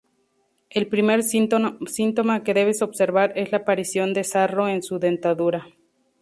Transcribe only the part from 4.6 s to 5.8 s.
en su dentadura.